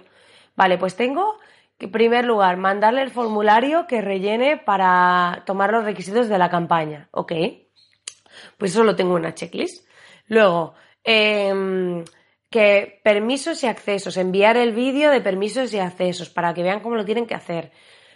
Vale, 0.57 0.79
pues 0.79 0.97
tengo 0.97 1.39
que, 1.79 1.87
en 1.87 1.93
primer 1.93 2.25
lugar, 2.25 2.57
mandarle 2.57 3.03
el 3.03 3.11
formulario 3.11 3.87
que 3.87 4.01
rellene 4.01 4.57
para 4.57 5.43
tomar 5.47 5.71
los 5.73 5.85
requisitos 5.85 6.29
de 6.29 6.39
la 6.39 6.51
campaña. 6.51 7.09
¿Ok? 7.11 7.33
Pues 8.59 8.73
eso 8.73 8.85
lo 8.85 8.97
tengo 8.97 9.17
en 9.17 9.25
una 9.25 9.35
checklist. 9.35 9.87
Luego, 10.27 10.75
em, 11.03 12.05
que 12.51 13.01
permisos 13.03 13.63
y 13.65 13.67
accesos, 13.67 14.17
enviar 14.17 14.57
el 14.57 14.73
vídeo 14.73 15.11
de 15.11 15.21
permisos 15.21 15.73
y 15.75 15.79
accesos 15.79 16.31
para 16.31 16.55
que 16.55 16.63
vean 16.63 16.81
cómo 16.81 16.95
lo 16.95 17.05
tienen 17.05 17.27
que 17.27 17.35
hacer. 17.35 17.73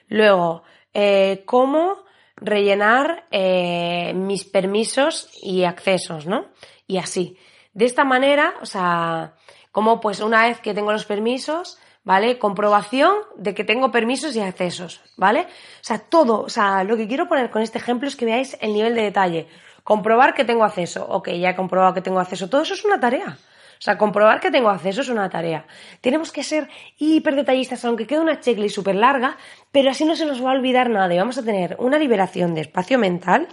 Luego, 0.08 0.62
eh, 0.94 1.42
cómo 1.44 2.04
rellenar 2.36 3.26
eh, 3.30 4.12
mis 4.14 4.44
permisos 4.44 5.28
y 5.42 5.64
accesos, 5.64 6.26
¿no? 6.26 6.46
Y 6.86 6.98
así. 6.98 7.36
De 7.72 7.84
esta 7.84 8.04
manera, 8.04 8.54
o 8.62 8.66
sea, 8.66 9.34
como 9.72 10.00
pues 10.00 10.20
una 10.20 10.46
vez 10.46 10.60
que 10.60 10.74
tengo 10.74 10.92
los 10.92 11.04
permisos, 11.04 11.78
¿vale? 12.04 12.38
Comprobación 12.38 13.14
de 13.36 13.54
que 13.54 13.64
tengo 13.64 13.90
permisos 13.90 14.34
y 14.34 14.40
accesos, 14.40 15.00
¿vale? 15.16 15.42
O 15.42 15.84
sea, 15.84 15.98
todo, 15.98 16.42
o 16.42 16.48
sea, 16.48 16.84
lo 16.84 16.96
que 16.96 17.06
quiero 17.06 17.28
poner 17.28 17.50
con 17.50 17.62
este 17.62 17.78
ejemplo 17.78 18.08
es 18.08 18.16
que 18.16 18.24
veáis 18.24 18.56
el 18.60 18.72
nivel 18.72 18.94
de 18.94 19.02
detalle. 19.02 19.48
Comprobar 19.88 20.34
que 20.34 20.44
tengo 20.44 20.64
acceso, 20.64 21.06
ok, 21.08 21.30
ya 21.40 21.48
he 21.48 21.56
comprobado 21.56 21.94
que 21.94 22.02
tengo 22.02 22.20
acceso, 22.20 22.50
todo 22.50 22.60
eso 22.60 22.74
es 22.74 22.84
una 22.84 23.00
tarea. 23.00 23.38
O 23.78 23.80
sea, 23.80 23.96
comprobar 23.96 24.38
que 24.38 24.50
tengo 24.50 24.68
acceso 24.68 25.00
es 25.00 25.08
una 25.08 25.30
tarea. 25.30 25.64
Tenemos 26.02 26.30
que 26.30 26.42
ser 26.42 26.68
hiper 26.98 27.34
detallistas, 27.34 27.86
aunque 27.86 28.06
quede 28.06 28.20
una 28.20 28.38
checklist 28.38 28.74
súper 28.74 28.96
larga, 28.96 29.38
pero 29.72 29.88
así 29.88 30.04
no 30.04 30.14
se 30.14 30.26
nos 30.26 30.44
va 30.44 30.50
a 30.50 30.56
olvidar 30.56 30.90
nada 30.90 31.14
y 31.14 31.16
vamos 31.16 31.38
a 31.38 31.42
tener 31.42 31.74
una 31.78 31.98
liberación 31.98 32.54
de 32.54 32.60
espacio 32.60 32.98
mental 32.98 33.48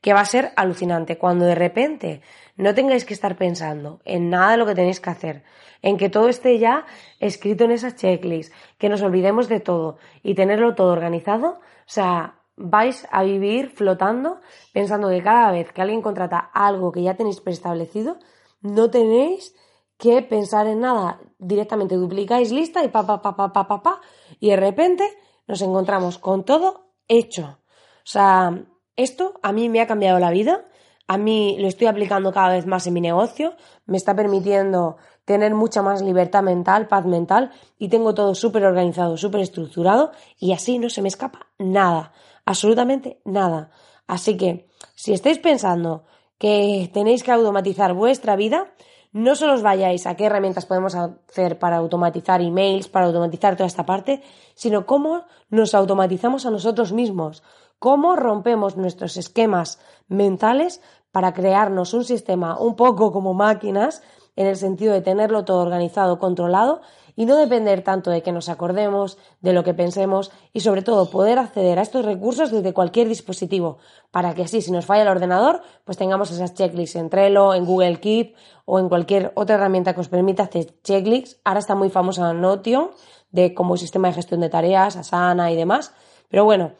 que 0.00 0.14
va 0.14 0.20
a 0.20 0.24
ser 0.24 0.52
alucinante. 0.56 1.18
Cuando 1.18 1.44
de 1.44 1.54
repente 1.54 2.22
no 2.56 2.72
tengáis 2.72 3.04
que 3.04 3.12
estar 3.12 3.36
pensando 3.36 4.00
en 4.06 4.30
nada 4.30 4.52
de 4.52 4.56
lo 4.56 4.64
que 4.64 4.74
tenéis 4.74 5.00
que 5.00 5.10
hacer, 5.10 5.42
en 5.82 5.98
que 5.98 6.08
todo 6.08 6.30
esté 6.30 6.58
ya 6.58 6.86
escrito 7.20 7.64
en 7.64 7.72
esa 7.72 7.94
checklist, 7.94 8.54
que 8.78 8.88
nos 8.88 9.02
olvidemos 9.02 9.50
de 9.50 9.60
todo 9.60 9.98
y 10.22 10.34
tenerlo 10.34 10.74
todo 10.74 10.92
organizado, 10.92 11.60
o 11.60 11.60
sea, 11.84 12.36
vais 12.56 13.06
a 13.10 13.22
vivir 13.22 13.70
flotando 13.70 14.40
pensando 14.72 15.08
que 15.08 15.22
cada 15.22 15.50
vez 15.50 15.72
que 15.72 15.82
alguien 15.82 16.02
contrata 16.02 16.38
algo 16.38 16.92
que 16.92 17.02
ya 17.02 17.14
tenéis 17.14 17.40
preestablecido, 17.40 18.18
no 18.60 18.90
tenéis 18.90 19.54
que 19.98 20.22
pensar 20.22 20.66
en 20.66 20.80
nada. 20.80 21.20
Directamente 21.38 21.96
duplicáis 21.96 22.50
lista 22.52 22.84
y 22.84 22.88
pa, 22.88 23.06
pa, 23.06 23.22
pa, 23.22 23.36
pa, 23.36 23.52
pa, 23.52 23.66
pa, 23.68 23.82
pa, 23.82 24.00
y 24.40 24.50
de 24.50 24.56
repente 24.56 25.04
nos 25.46 25.60
encontramos 25.62 26.18
con 26.18 26.44
todo 26.44 26.92
hecho. 27.08 27.58
O 27.98 28.06
sea, 28.06 28.64
esto 28.96 29.34
a 29.42 29.52
mí 29.52 29.68
me 29.68 29.80
ha 29.80 29.86
cambiado 29.86 30.18
la 30.18 30.30
vida. 30.30 30.64
A 31.06 31.18
mí 31.18 31.56
lo 31.58 31.68
estoy 31.68 31.86
aplicando 31.86 32.32
cada 32.32 32.54
vez 32.54 32.66
más 32.66 32.86
en 32.86 32.94
mi 32.94 33.00
negocio. 33.00 33.54
Me 33.84 33.98
está 33.98 34.14
permitiendo 34.14 34.96
tener 35.24 35.54
mucha 35.54 35.82
más 35.82 36.02
libertad 36.02 36.42
mental, 36.42 36.86
paz 36.86 37.06
mental 37.06 37.50
y 37.78 37.88
tengo 37.88 38.14
todo 38.14 38.34
súper 38.34 38.64
organizado, 38.64 39.16
súper 39.16 39.40
estructurado 39.40 40.12
y 40.38 40.52
así 40.52 40.78
no 40.78 40.90
se 40.90 41.02
me 41.02 41.08
escapa 41.08 41.46
nada, 41.58 42.12
absolutamente 42.44 43.20
nada. 43.24 43.70
Así 44.06 44.36
que 44.36 44.68
si 44.94 45.12
estáis 45.12 45.38
pensando 45.38 46.04
que 46.38 46.90
tenéis 46.92 47.22
que 47.22 47.32
automatizar 47.32 47.94
vuestra 47.94 48.36
vida, 48.36 48.74
no 49.12 49.36
solo 49.36 49.54
os 49.54 49.62
vayáis 49.62 50.06
a 50.06 50.16
qué 50.16 50.26
herramientas 50.26 50.66
podemos 50.66 50.94
hacer 50.94 51.58
para 51.58 51.76
automatizar 51.76 52.42
emails, 52.42 52.88
para 52.88 53.06
automatizar 53.06 53.56
toda 53.56 53.68
esta 53.68 53.86
parte, 53.86 54.22
sino 54.54 54.86
cómo 54.86 55.24
nos 55.50 55.74
automatizamos 55.74 56.46
a 56.46 56.50
nosotros 56.50 56.92
mismos, 56.92 57.42
cómo 57.78 58.16
rompemos 58.16 58.76
nuestros 58.76 59.16
esquemas 59.16 59.78
mentales 60.08 60.82
para 61.12 61.32
crearnos 61.32 61.94
un 61.94 62.04
sistema 62.04 62.58
un 62.58 62.74
poco 62.74 63.12
como 63.12 63.34
máquinas, 63.34 64.02
en 64.36 64.48
el 64.48 64.56
sentido 64.56 64.92
de 64.92 65.00
tenerlo 65.00 65.44
todo 65.44 65.62
organizado, 65.62 66.18
controlado, 66.18 66.80
y 67.16 67.26
no 67.26 67.36
depender 67.36 67.82
tanto 67.82 68.10
de 68.10 68.22
que 68.22 68.32
nos 68.32 68.48
acordemos, 68.48 69.18
de 69.40 69.52
lo 69.52 69.64
que 69.64 69.74
pensemos 69.74 70.32
y 70.52 70.60
sobre 70.60 70.82
todo 70.82 71.10
poder 71.10 71.38
acceder 71.38 71.78
a 71.78 71.82
estos 71.82 72.04
recursos 72.04 72.50
desde 72.50 72.72
cualquier 72.72 73.08
dispositivo 73.08 73.78
para 74.10 74.34
que 74.34 74.42
así 74.42 74.62
si 74.62 74.70
nos 74.70 74.86
falla 74.86 75.02
el 75.02 75.08
ordenador 75.08 75.62
pues 75.84 75.96
tengamos 75.96 76.30
esas 76.30 76.54
checklists 76.54 76.96
en 76.96 77.10
Trello, 77.10 77.54
en 77.54 77.64
Google 77.64 78.00
Keep 78.00 78.34
o 78.64 78.78
en 78.78 78.88
cualquier 78.88 79.32
otra 79.34 79.56
herramienta 79.56 79.94
que 79.94 80.00
os 80.00 80.08
permita 80.08 80.44
hacer 80.44 80.80
checklists. 80.82 81.40
Ahora 81.44 81.60
está 81.60 81.74
muy 81.74 81.90
famosa 81.90 82.32
Notion 82.32 82.90
de 83.30 83.54
como 83.54 83.76
sistema 83.76 84.08
de 84.08 84.14
gestión 84.14 84.40
de 84.40 84.48
tareas, 84.48 84.96
Asana 84.96 85.50
y 85.50 85.56
demás. 85.56 85.92
Pero 86.28 86.44
bueno, 86.44 86.72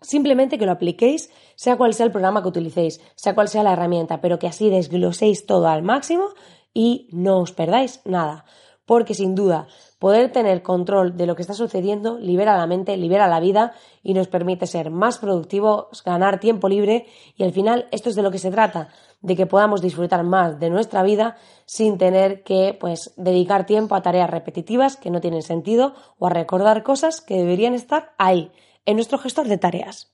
simplemente 0.00 0.58
que 0.58 0.66
lo 0.66 0.72
apliquéis, 0.72 1.30
sea 1.54 1.76
cual 1.76 1.94
sea 1.94 2.06
el 2.06 2.12
programa 2.12 2.42
que 2.42 2.48
utilicéis, 2.48 3.00
sea 3.14 3.34
cual 3.34 3.48
sea 3.48 3.62
la 3.62 3.72
herramienta, 3.72 4.20
pero 4.20 4.38
que 4.38 4.48
así 4.48 4.70
desgloséis 4.70 5.46
todo 5.46 5.68
al 5.68 5.82
máximo 5.82 6.26
y 6.74 7.08
no 7.12 7.38
os 7.38 7.52
perdáis 7.52 8.00
nada 8.04 8.44
porque 8.86 9.14
sin 9.14 9.34
duda 9.34 9.66
poder 9.98 10.32
tener 10.32 10.62
control 10.62 11.16
de 11.16 11.26
lo 11.26 11.34
que 11.34 11.42
está 11.42 11.54
sucediendo 11.54 12.18
libera 12.18 12.56
la 12.56 12.66
mente, 12.66 12.96
libera 12.96 13.26
la 13.28 13.40
vida 13.40 13.72
y 14.02 14.14
nos 14.14 14.28
permite 14.28 14.66
ser 14.66 14.90
más 14.90 15.18
productivos, 15.18 16.02
ganar 16.04 16.40
tiempo 16.40 16.68
libre 16.68 17.06
y 17.36 17.44
al 17.44 17.52
final 17.52 17.88
esto 17.90 18.10
es 18.10 18.16
de 18.16 18.22
lo 18.22 18.30
que 18.30 18.38
se 18.38 18.50
trata, 18.50 18.88
de 19.22 19.36
que 19.36 19.46
podamos 19.46 19.80
disfrutar 19.80 20.22
más 20.24 20.60
de 20.60 20.70
nuestra 20.70 21.02
vida 21.02 21.36
sin 21.64 21.96
tener 21.96 22.42
que 22.42 22.76
pues 22.78 23.14
dedicar 23.16 23.64
tiempo 23.64 23.94
a 23.94 24.02
tareas 24.02 24.28
repetitivas 24.28 24.96
que 24.96 25.10
no 25.10 25.20
tienen 25.20 25.42
sentido 25.42 25.94
o 26.18 26.26
a 26.26 26.30
recordar 26.30 26.82
cosas 26.82 27.20
que 27.20 27.36
deberían 27.36 27.74
estar 27.74 28.12
ahí, 28.18 28.52
en 28.84 28.96
nuestro 28.96 29.18
gestor 29.18 29.48
de 29.48 29.56
tareas. 29.56 30.12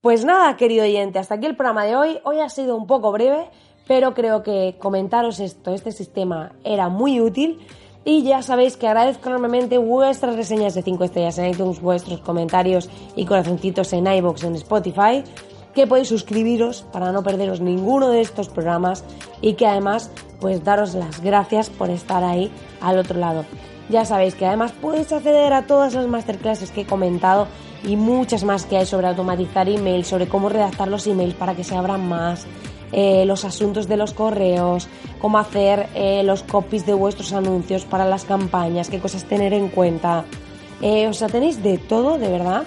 Pues 0.00 0.24
nada, 0.24 0.56
querido 0.56 0.84
oyente, 0.84 1.18
hasta 1.18 1.34
aquí 1.34 1.46
el 1.46 1.56
programa 1.56 1.84
de 1.84 1.96
hoy. 1.96 2.20
Hoy 2.24 2.38
ha 2.38 2.48
sido 2.48 2.76
un 2.76 2.86
poco 2.86 3.10
breve, 3.10 3.50
pero 3.88 4.14
creo 4.14 4.42
que 4.42 4.76
comentaros 4.78 5.40
esto, 5.40 5.72
este 5.72 5.90
sistema 5.90 6.52
era 6.62 6.90
muy 6.90 7.20
útil 7.20 7.58
y 8.04 8.22
ya 8.22 8.42
sabéis 8.42 8.76
que 8.76 8.86
agradezco 8.86 9.28
enormemente 9.28 9.78
vuestras 9.78 10.36
reseñas 10.36 10.74
de 10.74 10.82
5 10.82 11.04
estrellas 11.04 11.38
en 11.38 11.50
iTunes, 11.50 11.80
vuestros 11.80 12.20
comentarios 12.20 12.88
y 13.16 13.24
corazoncitos 13.24 13.92
en 13.94 14.06
iBox 14.06 14.44
en 14.44 14.54
Spotify, 14.56 15.24
que 15.74 15.86
podéis 15.86 16.08
suscribiros 16.08 16.82
para 16.92 17.12
no 17.12 17.22
perderos 17.22 17.60
ninguno 17.60 18.10
de 18.10 18.20
estos 18.20 18.48
programas 18.48 19.04
y 19.40 19.54
que 19.54 19.66
además 19.66 20.10
pues 20.38 20.62
daros 20.62 20.94
las 20.94 21.20
gracias 21.22 21.70
por 21.70 21.90
estar 21.90 22.22
ahí 22.22 22.52
al 22.80 22.98
otro 22.98 23.18
lado. 23.18 23.44
Ya 23.88 24.04
sabéis 24.04 24.34
que 24.34 24.44
además 24.44 24.72
podéis 24.72 25.10
acceder 25.12 25.52
a 25.54 25.66
todas 25.66 25.94
las 25.94 26.06
masterclasses 26.06 26.70
que 26.70 26.82
he 26.82 26.86
comentado 26.86 27.48
y 27.82 27.96
muchas 27.96 28.44
más 28.44 28.66
que 28.66 28.76
hay 28.76 28.86
sobre 28.86 29.06
automatizar 29.06 29.68
emails, 29.68 30.08
sobre 30.08 30.28
cómo 30.28 30.50
redactar 30.50 30.88
los 30.88 31.06
emails 31.06 31.34
para 31.34 31.54
que 31.54 31.64
se 31.64 31.74
abran 31.74 32.06
más, 32.06 32.46
eh, 32.92 33.24
los 33.26 33.44
asuntos 33.44 33.88
de 33.88 33.96
los 33.96 34.14
correos, 34.14 34.88
cómo 35.20 35.38
hacer 35.38 35.88
eh, 35.94 36.22
los 36.24 36.42
copies 36.42 36.86
de 36.86 36.94
vuestros 36.94 37.32
anuncios 37.32 37.84
para 37.84 38.06
las 38.06 38.24
campañas, 38.24 38.88
qué 38.88 38.98
cosas 38.98 39.24
tener 39.24 39.52
en 39.52 39.68
cuenta. 39.68 40.24
Eh, 40.80 41.08
o 41.08 41.12
sea, 41.12 41.28
tenéis 41.28 41.62
de 41.62 41.78
todo, 41.78 42.18
de 42.18 42.30
verdad, 42.30 42.64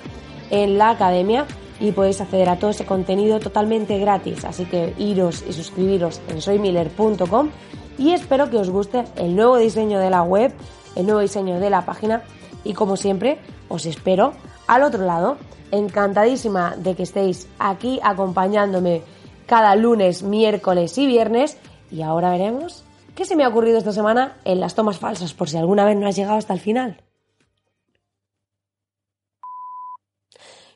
en 0.50 0.78
la 0.78 0.92
academia 0.92 1.46
y 1.80 1.92
podéis 1.92 2.22
acceder 2.22 2.50
a 2.50 2.58
todo 2.58 2.72
ese 2.72 2.86
contenido 2.86 3.40
totalmente 3.40 3.98
gratis. 3.98 4.46
Así 4.46 4.66
que 4.66 4.94
iros 4.98 5.44
y 5.48 5.54
suscribiros 5.54 6.22
en 6.30 6.42
soymiller.com 6.42 7.50
y 7.98 8.12
espero 8.12 8.50
que 8.50 8.58
os 8.58 8.70
guste 8.70 9.06
el 9.16 9.36
nuevo 9.36 9.58
diseño 9.58 10.00
de 10.00 10.10
la 10.10 10.24
web, 10.24 10.54
el 10.96 11.06
nuevo 11.06 11.22
diseño 11.22 11.60
de 11.60 11.70
la 11.70 11.86
página 11.86 12.24
y 12.64 12.74
como 12.74 12.98
siempre 12.98 13.40
os 13.70 13.86
espero 13.86 14.34
al 14.68 14.84
otro 14.84 15.06
lado. 15.06 15.38
Encantadísima 15.72 16.76
de 16.76 16.96
que 16.96 17.04
estéis 17.04 17.48
aquí 17.58 18.00
acompañándome 18.04 19.04
cada 19.52 19.76
lunes, 19.76 20.24
miércoles 20.24 20.98
y 20.98 21.06
viernes. 21.06 21.58
Y 21.92 22.04
ahora 22.04 22.30
veremos 22.30 22.86
qué 23.16 23.26
se 23.26 23.36
me 23.36 23.44
ha 23.44 23.50
ocurrido 23.50 23.78
esta 23.78 23.92
semana 23.92 24.38
en 24.46 24.62
las 24.62 24.76
tomas 24.76 24.98
falsas, 24.98 25.34
por 25.34 25.50
si 25.50 25.58
alguna 25.58 25.84
vez 25.84 25.98
no 25.98 26.08
has 26.08 26.16
llegado 26.16 26.38
hasta 26.38 26.54
el 26.54 26.62
final. 26.62 27.04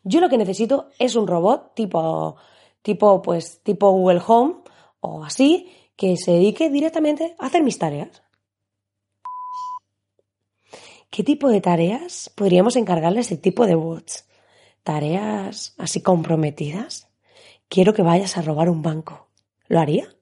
Yo 0.03 0.19
lo 0.19 0.27
que 0.27 0.37
necesito 0.37 0.89
es 0.99 1.15
un 1.15 1.25
robot 1.25 1.73
tipo, 1.73 2.35
tipo, 2.81 3.21
pues, 3.21 3.61
tipo 3.63 3.91
Google 3.91 4.21
Home 4.27 4.55
o 4.99 5.23
así, 5.23 5.71
que 5.95 6.17
se 6.17 6.31
dedique 6.31 6.69
directamente 6.69 7.33
a 7.39 7.45
hacer 7.45 7.63
mis 7.63 7.79
tareas. 7.79 8.23
¿Qué 11.09 11.23
tipo 11.23 11.47
de 11.47 11.61
tareas 11.61 12.29
podríamos 12.35 12.75
encargarle 12.75 13.19
a 13.19 13.21
ese 13.21 13.37
tipo 13.37 13.67
de 13.67 13.75
bots? 13.75 14.27
¿Tareas 14.83 15.75
así 15.77 16.01
comprometidas? 16.01 17.04
Quiero 17.67 17.93
que 17.93 18.03
vayas 18.03 18.37
a 18.37 18.41
robar 18.41 18.69
un 18.69 18.81
banco. 18.81 19.27
¿Lo 19.67 19.79
haría? 19.79 20.15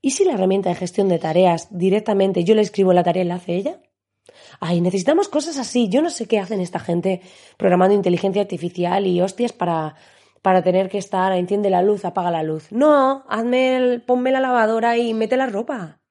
¿Y 0.00 0.10
si 0.10 0.24
la 0.24 0.34
herramienta 0.34 0.68
de 0.68 0.74
gestión 0.74 1.08
de 1.08 1.18
tareas 1.18 1.68
directamente 1.70 2.42
yo 2.44 2.54
le 2.54 2.62
escribo 2.62 2.92
la 2.92 3.04
tarea 3.04 3.22
y 3.22 3.26
la 3.26 3.36
hace 3.36 3.54
ella? 3.54 3.80
Ay, 4.60 4.80
necesitamos 4.80 5.28
cosas 5.28 5.58
así. 5.58 5.88
Yo 5.88 6.02
no 6.02 6.10
sé 6.10 6.26
qué 6.26 6.38
hacen 6.38 6.60
esta 6.60 6.78
gente 6.78 7.20
programando 7.56 7.94
inteligencia 7.94 8.42
artificial 8.42 9.06
y 9.06 9.20
hostias 9.20 9.52
para, 9.52 9.94
para 10.42 10.62
tener 10.62 10.88
que 10.88 10.98
estar, 10.98 11.32
enciende 11.32 11.70
la 11.70 11.82
luz, 11.82 12.04
apaga 12.04 12.30
la 12.30 12.42
luz. 12.42 12.70
No, 12.72 13.24
hazme 13.28 13.76
el, 13.76 14.02
ponme 14.02 14.32
la 14.32 14.40
lavadora 14.40 14.96
y 14.98 15.14
mete 15.14 15.36
la 15.36 15.46
ropa. 15.46 16.01